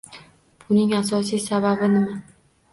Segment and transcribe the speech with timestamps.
[0.69, 2.21] Buning asosiy sababi nima?